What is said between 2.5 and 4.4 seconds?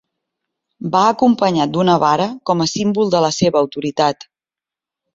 com a símbol de la seva autoritat.